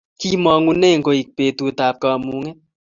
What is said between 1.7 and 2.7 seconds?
ab kamunget